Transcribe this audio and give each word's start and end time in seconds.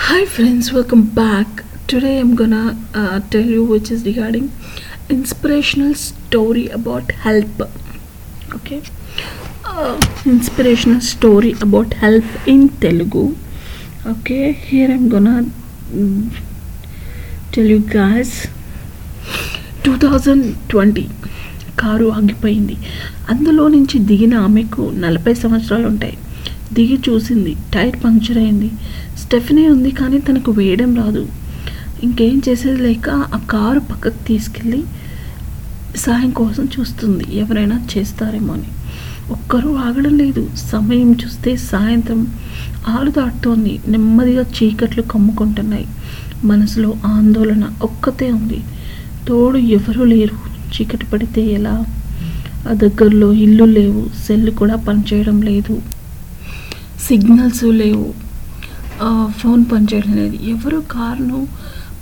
Hi 0.00 0.24
friends, 0.26 0.72
welcome 0.72 1.02
back. 1.10 1.48
Today 1.86 2.18
I'm 2.18 2.34
gonna 2.34 2.62
uh, 2.94 3.20
tell 3.30 3.46
you 3.46 3.64
which 3.64 3.90
is 3.90 4.04
regarding 4.04 4.46
inspirational 5.08 5.94
story 5.94 6.66
about 6.68 7.10
help. 7.26 7.62
Okay, 8.56 8.80
uh, 9.64 10.00
inspirational 10.26 11.00
story 11.02 11.52
about 11.60 11.94
help 11.94 12.24
in 12.46 12.68
Telugu. 12.80 13.24
Okay, 14.06 14.52
here 14.52 14.90
I'm 14.90 15.08
gonna 15.08 15.36
mm, 15.92 16.22
tell 17.52 17.64
you 17.66 17.80
guys. 17.90 18.32
2020 19.84 21.04
car 21.80 22.06
ఆగిపోయింది 22.16 22.74
అందులో 23.32 23.64
నుంచి 23.74 23.96
దిగిన 24.08 24.34
ఆమెకు 24.46 24.82
నలభై 25.04 25.34
సంవత్సరాలు 25.42 25.86
ఉంటాయి 25.92 26.16
దిగి 26.72 26.98
చూసింది. 27.08 27.56
టైర్ 27.74 27.96
పంక్చర్ 28.04 28.38
అయింది. 28.38 28.70
స్టెఫనీ 29.18 29.68
ఉంది 29.68 29.90
కానీ 29.90 30.18
తనకు 30.18 30.52
వేయడం 30.52 30.94
రాదు. 30.94 31.26
ఇంకేం 32.02 32.42
చేసేది 32.48 32.82
లేక 32.82 33.08
ఆ 33.10 33.38
కారు 33.50 33.80
పక్కకు 33.80 34.26
తీసుకెళ్ళి 34.26 34.84
సాయం 35.96 36.30
కోసం 36.30 36.68
చూస్తుంది. 36.80 37.24
ఎవరైనా 37.36 37.80
చేస్తారేమో 37.98 38.52
అని. 38.52 38.68
ఒక్కరూ 39.30 39.74
ఆగడం 39.74 40.18
లేదు. 40.18 40.48
సమయం 40.56 41.12
చూస్తే 41.12 41.56
సాయంత్రం 41.56 42.26
ఆరు 42.88 43.10
దాటుతోంది 43.10 43.80
నెమ్మదిగా 43.88 44.42
చీకట్లు 44.42 45.02
కమ్ముకుంటున్నాయి. 45.02 45.86
మనసులో 46.44 46.94
ఆందోళన 47.04 47.70
ఒక్కతే 47.82 48.32
ఉంది. 48.32 48.60
తోడు 49.28 49.58
ఎవరూ 49.58 50.04
లేరు. 50.04 50.36
చీకటి 50.74 51.06
పడితే 51.06 51.42
ఎలా? 51.42 51.84
ఆ 52.68 52.72
దగ్గరలో 52.72 53.32
ఇల్లు 53.32 53.64
లేవు. 53.64 54.06
సెల్లు 54.26 54.50
కూడా 54.50 54.76
పనిచేయడం 54.76 55.42
లేదు. 55.42 55.82
సిగ్నల్స్ 57.10 57.64
లేవు. 57.64 58.08
ఫోన్ 59.30 59.64
పనిచేయడం 59.72 60.12
లేదు 60.16 60.36
ఎవరు 60.50 60.82
కారును 60.90 61.38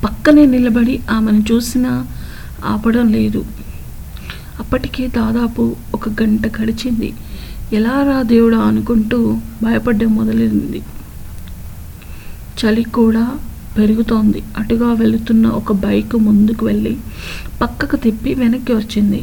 పక్కనే 0.05 0.47
నిలబడి 0.47 1.01
ఆమెను 1.11 1.45
చూసినా 1.51 1.93
ఆపడం 2.65 3.07
లేదు. 3.13 3.45
అప్పటికే 4.61 5.07
దాదాపు 5.07 5.77
ఒక 5.95 6.09
గంట 6.09 6.47
గడిచింది. 6.59 7.13
ఎలా 7.73 7.95
రా 8.03 8.23
దేవుడా 8.23 8.59
అనుకుంటూ 8.59 9.19
భయపడ్డం 9.63 10.11
మొదలైంది. 10.17 10.83
చలి 12.61 12.83
కూడా 12.83 13.25
పెరుగుతోంది. 13.79 14.43
అటుగా 14.59 14.93
వెళుతున్న 14.93 15.47
ఒక 15.47 15.73
బైక్ 15.73 16.17
ముందుకు 16.17 16.67
వెళ్ళి 16.67 16.97
పక్కకు 17.63 17.97
తిప్పి 17.97 18.35
వెనక్కి 18.35 18.73
వచ్చింది. 18.73 19.23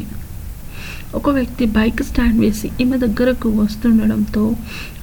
ఒక 1.16 1.30
వ్యక్తి 1.30 1.64
బైక్ 1.64 2.02
స్టాండ్ 2.02 2.40
వేసి 2.40 2.70
ఈమె 2.80 2.96
దగ్గరకు 2.96 3.48
వస్తుండడంతో 3.48 4.56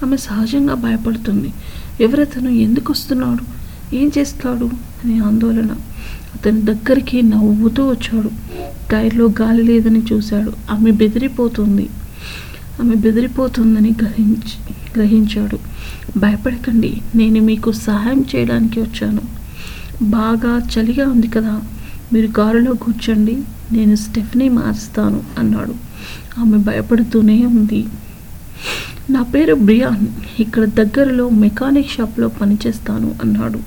ఆమె 0.03 0.17
సహజంగా 0.17 0.73
భయపడుతుంది. 0.73 1.53
ఎవరతను 2.01 2.49
ఎందుకు 2.49 2.91
వస్తున్నాడు 2.91 3.63
ఏం 3.95 4.11
చేస్తాడు? 4.17 4.65
అని 5.05 5.19
ఆందోళన. 5.19 5.67
అతని 6.35 6.61
దగ్గరికి 6.61 7.21
నవ్వుతూ 7.21 7.89
వచ్చాడు. 7.89 8.29
టైర్లో 8.91 9.29
గాలి 9.41 9.63
లేదని 9.63 10.01
చూశాడు. 10.13 10.53
ఆమె 10.71 10.91
బెదిరిపోతుంది. 10.91 11.89
ఆమె 12.81 12.95
బెదిరిపోతుందని 12.95 13.91
గ్రహించి 14.01 14.75
గ్రహించాడు. 14.95 15.59
భయపడకండి. 16.19 17.01
నేను 17.15 17.41
మీకు 17.41 17.71
సహాయం 17.71 18.25
చేయడానికి 18.35 18.79
వచ్చాను. 18.81 19.21
బాగా 20.01 20.59
చలిగా 20.59 21.09
ఉంది 21.09 21.27
కదా. 21.27 21.61
మీరు 22.13 22.27
కారులో 22.27 22.73
కూర్చోండి 22.73 23.37
నేను 23.71 23.95
స్టెఫ్ని 23.95 24.49
మారుస్తాను 24.49 25.23
అన్నాడు. 25.39 25.75
ఆమె 26.39 26.57
భయపడుతూనే 26.57 27.45
ఉంది. 27.45 27.85
నా 29.09 29.21
పేరు 29.21 29.55
బ్రియాన్ 29.55 30.07
ఇక్కడ 30.39 30.63
దగ్గరలో 30.63 31.29
మెకానిక్ 31.29 31.89
షాప్లో 31.89 32.27
పనిచేస్తాను 32.27 33.15
అన్నాడు. 33.23 33.59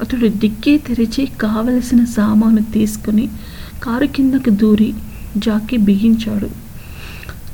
అతడు 0.00 0.26
డిక్కీ 0.26 0.78
తెరిచి 0.78 1.28
కావలసిన 1.40 2.04
సామాను 2.04 2.62
తీసుకుని 2.62 3.28
కారు 3.82 4.06
కిందకు 4.06 4.50
దూరి 4.50 4.94
జాకీ 5.36 5.76
బిగించాడు. 5.76 6.48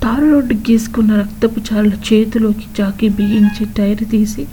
తారు 0.02 0.30
రోడ్డు 0.30 0.54
గీసుకున్న 0.54 1.16
రక్తపు 1.16 1.60
చారుల 1.60 1.92
చేతిలోకి 2.12 2.66
జాకీ 2.78 3.08
బిగించి 3.08 3.66
టైర్ 3.78 4.04
తీసి 4.10 4.46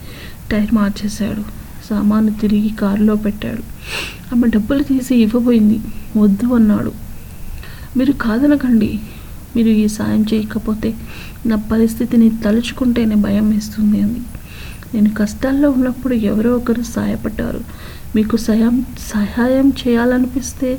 టైర్ 0.51 0.73
మార్చేశాడు. 0.73 1.64
సామాను 1.89 2.31
తిరిగి 2.41 2.69
కారులో 2.69 3.15
పెట్టాడు. 3.15 3.63
ఆమె 4.35 4.47
డబ్బులు 4.47 4.83
తీసి 4.83 5.15
ఇవ్వబోయింది. 5.15 5.79
వద్దు 6.17 6.47
అన్నాడు. 6.53 6.91
మీరు 7.97 8.11
కాదనకండి. 8.11 8.99
మీరు 9.55 9.69
ఈ 9.69 9.87
సాయం 9.87 10.25
చేయకపోతే 10.33 10.89
నా 11.45 11.55
పరిస్థితిని 11.71 12.29
తలుచుకుంటేనే 12.45 13.15
భయం 13.15 13.49
వేస్తుంది 13.49 14.01
అని 14.01 14.21
నేను 14.93 15.09
కష్టాల్లో 15.17 15.69
ఉన్నప్పుడు 15.69 16.13
ఎవరో 16.13 16.51
ఒకరు 16.55 16.81
సాయపడ్డారు. 16.81 17.61
మీకు 18.15 18.37
సహాయం 18.37 18.85
సహాయం 18.99 19.69
చేయాలనిపిస్తే 19.69 20.69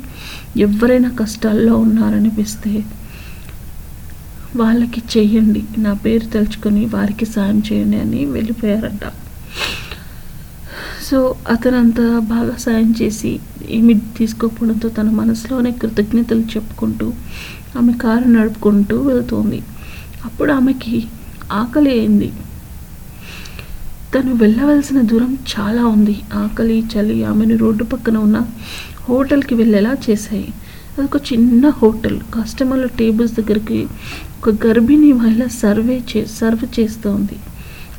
ఎవరైనా 0.57 1.09
కష్టాల్లో 1.09 1.77
ఉన్నారనిపిస్తే 1.77 2.73
వాళ్ళకి 4.55 5.01
చెయ్యండి. 5.17 5.63
నా 5.77 5.93
పేరు 5.93 6.25
తలుచుకొని 6.25 6.85
వారికి 6.85 7.25
సాయం 7.25 7.63
చేయండి 7.71 7.97
అని 7.99 8.25
వెళ్ళిపోయారంట. 8.25 9.05
సో 11.07 11.35
అతను 11.49 11.77
అంత 11.77 12.01
బాగా 12.19 12.55
సాయం 12.57 12.93
చేసి 13.01 13.39
ఏమి 13.69 13.93
తీసుకోకపోవడంతో 14.17 14.89
తన 14.89 15.09
మనసులోనే 15.09 15.71
కృతజ్ఞతలు 15.71 16.39
చెప్పుకుంటూ 16.39 17.13
ఆమె 17.77 17.93
కారు 17.93 18.27
నడుపుకుంటూ 18.27 18.97
వెళ్తోంది. 19.01 19.61
అప్పుడు 20.25 20.51
ఆమెకి 20.51 21.03
ఆకలి 21.51 21.89
అయింది. 21.89 22.33
తను 24.13 24.33
వెళ్ళవలసిన 24.33 25.01
దూరం 25.01 25.37
చాలా 25.53 25.85
ఉంది. 25.85 26.15
ఆకలి 26.33 26.83
చలి 26.93 27.23
ఆమెను 27.23 27.57
రోడ్డు 27.57 27.83
పక్కన 27.83 28.17
ఉన్న 28.17 28.37
హోటల్కి 29.09 29.55
వెళ్ళేలా 29.55 29.95
చేశాయి. 30.09 30.47
అదొక 30.97 31.33
చిన్న 31.33 31.69
హోటల్. 31.69 32.19
కస్టమర్ల 32.35 32.85
టేబుల్స్ 32.85 33.33
దగ్గరికి 33.33 33.87
ఒక 34.39 34.67
గర్భిణీ 34.67 35.11
మహిళ 35.13 35.43
సర్వే 35.47 36.01
చే 36.11 36.25
సర్వ్ 36.25 36.79
చేస్తోంది. 36.79 37.37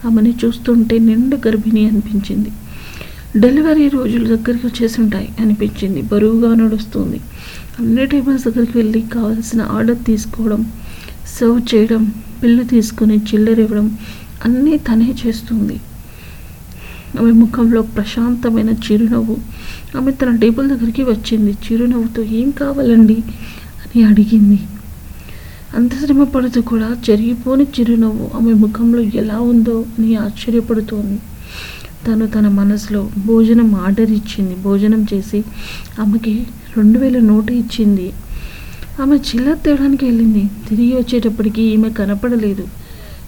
ఆమెను 0.04 0.32
చూస్తుంటే 0.44 0.98
నిండు 0.98 1.36
గర్భిణి 1.36 1.88
అనిపించింది. 1.88 2.50
డెలివరీ 3.38 3.88
రోజులు 3.88 4.36
దగ్గరికి 4.36 4.66
వచ్చేసి 4.66 5.00
ఉంటాయి 5.00 5.28
అనిపించింది. 5.40 6.02
బరువుగా 6.02 6.54
నడుస్తుంది. 6.54 7.20
అన్ని 7.80 8.06
టేబుల్స్ 8.06 8.44
దగ్గరికి 8.48 8.78
వెళ్ళి 8.78 9.00
కావాల్సిన 9.00 9.62
ఆర్డర్ 9.62 10.04
తీసుకోవడం 10.06 10.72
సర్వ్ 11.26 11.74
చేయడం 11.74 12.12
బిల్లు 12.40 12.64
తీసుకుని 12.64 13.16
చిల్లర 13.16 13.60
ఇవ్వడం 13.60 13.98
అన్నీ 14.44 14.78
తనే 14.78 15.14
చేస్తుంది. 15.26 15.80
ఆమె 17.20 17.30
ముఖంలో 17.32 17.82
ప్రశాంతమైన 17.82 18.70
చిరునవ్వు. 18.70 19.36
ఆమె 19.96 20.12
తన 20.12 20.36
టేబుల్ 20.36 20.68
దగ్గరికి 20.68 21.02
వచ్చింది. 21.02 21.52
చిరునవ్వుతో 21.52 22.22
ఏం 22.22 22.50
కావాలండి? 22.50 23.16
అని 23.84 24.02
అడిగింది. 24.02 24.60
అంత 25.76 25.94
శ్రమ 25.94 26.24
పడుతూ 26.24 26.62
కూడా 26.62 26.96
జరిగిపోని 27.06 27.64
చిరునవ్వు 27.64 28.30
ఆమె 28.34 28.52
ముఖంలో 28.52 29.00
ఎలా 29.00 29.40
ఉందో 29.40 29.84
అని 29.98 30.16
ఆశ్చర్యపడుతోంది. 30.16 31.20
తను 32.08 32.26
తన 32.26 32.48
మనసులో 32.48 33.08
భోజనం 33.26 33.74
ఆర్డర్ 33.74 34.10
ఇచ్చింది. 34.10 34.56
భోజనం 34.56 35.06
చేసి 35.14 35.44
ఆమెకి 36.00 36.46
రెండు 36.76 36.98
వేల 36.98 37.18
నోటు 37.18 37.52
ఇచ్చింది. 37.52 38.12
ఆమె 39.02 39.16
చిల్లర 39.16 39.54
తేవడానికి 39.54 40.04
వెళ్ళింది. 40.06 40.50
తిరిగి 40.68 40.94
వచ్చేటప్పటికి 40.94 41.62
ఈమె 41.62 41.90
కనపడలేదు. 41.90 42.64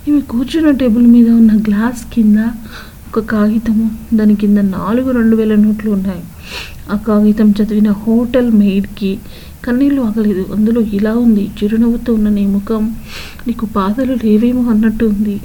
ఈమె 0.08 0.20
కూర్చున్న 0.20 0.70
టేబుల్ 0.70 1.06
మీద 1.06 1.30
ఉన్న 1.30 1.52
గ్లాస్ 1.56 2.14
కింద 2.14 2.38
ఒక 3.08 3.18
కాగితము 3.18 3.90
దాని 4.14 4.34
కింద 4.34 4.58
నాలుగు 4.58 5.10
రెండు 5.10 5.36
వేల 5.36 5.54
నోట్లు 5.54 5.90
ఉన్నాయి. 5.90 6.22
ఆ 6.92 6.96
కాగితం 6.96 7.50
చదివిన 7.50 7.90
హోటల్ 7.90 8.50
మెయిడ్కి 8.50 9.18
కన్నీళ్ళు 9.64 10.02
ఆగలేదు. 10.02 10.46
అందులో 10.56 10.80
ఇలా 10.80 11.14
ఉంది 11.14 11.50
చిరునవ్వుతో 11.62 12.14
ఉన్న 12.14 12.28
నీ 12.28 12.46
ముఖం 12.46 12.94
నీకు 13.46 13.66
బాధలు 13.66 14.12
లేవేమో 14.12 14.70
అన్నట్టు 14.70 15.04
ఉంది. 15.04 15.40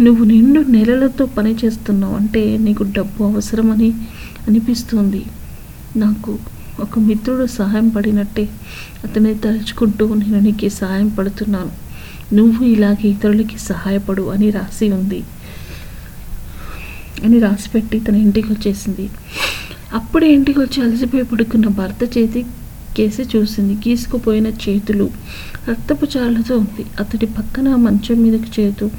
నువ్వు 0.00 0.24
నిండు 0.24 0.60
నెలలతో 0.60 1.26
పని 1.26 1.56
చేస్తున్నావు 1.64 2.16
అంటే 2.16 2.56
నీకు 2.56 2.82
డబ్బు 2.82 3.24
అవసరమని 3.24 3.92
అనిపిస్తుంది. 4.48 5.24
నాకు 5.96 6.38
ఒక 6.80 6.98
మిత్రుడు 6.98 7.46
సహాయం 7.46 7.88
పడినట్టే 7.88 8.48
అతని 9.04 9.34
తలుచుకుంటూ 9.34 10.14
నేను 10.14 10.40
నీకు 10.40 10.68
సహాయం 10.68 11.08
పడుతున్నాను. 11.08 11.84
నువ్వు 12.34 12.64
ఇలాగే 12.64 13.08
ఇతరులకి 13.08 13.58
సహాయపడు 13.58 14.22
అని 14.22 14.50
రాసి 14.50 14.88
ఉంది. 14.88 15.22
అని 17.24 17.38
రాసిపెట్టి 17.38 18.00
తన 18.00 18.14
ఇంటికి 18.14 18.52
వచ్చేసింది. 18.52 19.10
అప్పుడే 19.94 20.32
ఇంటికి 20.34 20.58
వచ్చి 20.58 20.82
అలసిపోయి 20.82 21.24
పడుకున్న 21.24 21.68
భర్త 21.68 22.18
చేతి 22.18 22.46
కేసి 22.96 23.22
చూసింది. 23.36 23.74
గీసుకుపోయిన 23.74 24.46
చేతులు 24.46 25.10
రక్తపు 25.68 26.06
చాలతో 26.16 26.56
ఉంది. 26.56 26.84
అతడి 27.00 27.26
పక్కన 27.26 27.74
మంచం 27.74 28.22
మీదకి 28.22 28.62
చేతు 28.62 28.90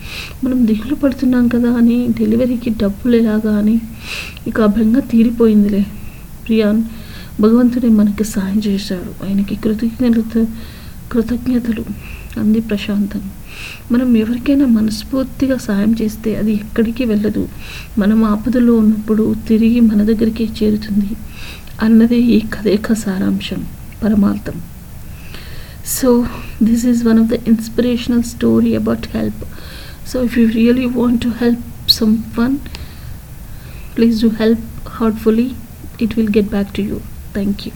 మనం 0.44 0.68
దిగులు 0.68 0.96
పడుతున్నాం 0.96 1.48
కదా 1.48 1.72
అని 1.78 2.08
డెలివరీకి 2.20 2.70
డబ్బులు 2.70 3.16
ఎలాగా 3.16 3.58
అని 3.58 3.82
ఇక 4.48 4.62
అభంగా 4.62 5.00
తీరిపోయిందిలే. 5.00 5.86
ప్రియాన్ 6.46 6.84
భగవంతుడే 7.42 7.90
మనకి 7.90 8.24
సాయం 8.24 8.60
చేశాడు. 8.68 9.26
ఆయనకి 9.26 9.56
కృతజ్ఞత 9.56 10.48
కృతజ్ఞతలు 11.12 11.86
అంది 12.40 12.60
ప్రశాంతం 12.60 13.22
మనం 13.92 14.18
ఎవరికైనా 14.18 14.66
మనస్ఫూర్తిగా 14.66 15.58
సాయం 15.58 15.96
చేస్తే 16.02 16.36
అది 16.36 16.54
ఎక్కడికి 16.54 17.06
వెళ్ళదు. 17.06 17.48
మనం 17.98 18.24
ఆపదలో 18.24 18.74
ఉన్నప్పుడు 18.74 19.36
తిరిగి 19.48 19.80
మన 19.80 20.04
దగ్గరికి 20.04 20.50
చేరుతుంది 20.64 21.10
అన్నదే 21.82 22.20
ఈ 22.20 22.40
కథ 22.40 22.68
యొక్క 22.68 22.94
సారాంశం. 22.94 23.66
Paramartham. 24.06 24.62
So 25.84 26.28
this 26.60 26.84
is 26.84 27.04
one 27.04 27.18
of 27.18 27.30
the 27.30 27.44
inspirational 27.46 28.24
story 28.24 28.76
about 28.76 29.08
help. 29.18 29.34
So 30.04 30.24
if 30.24 30.38
you 30.38 30.48
really 30.48 30.86
want 30.86 31.22
to 31.24 31.32
help 31.32 31.58
someone, 31.88 32.62
please 33.96 34.22
do 34.22 34.30
help 34.30 34.60
heartfully. 35.00 35.56
It 35.98 36.16
will 36.16 36.28
get 36.28 36.52
back 36.52 36.74
to 36.74 36.82
you. 36.82 37.02
Thank 37.34 37.66
you. 37.66 37.72